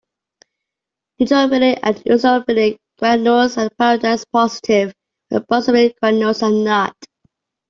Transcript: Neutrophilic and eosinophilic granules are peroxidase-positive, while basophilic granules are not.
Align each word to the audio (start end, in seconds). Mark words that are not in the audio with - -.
Neutrophilic 1.19 1.77
and 1.83 1.97
eosinophilic 1.97 2.79
granules 2.97 3.55
are 3.59 3.69
peroxidase-positive, 3.79 4.95
while 5.29 5.41
basophilic 5.43 5.93
granules 6.01 6.41
are 6.41 6.49
not. 6.49 6.95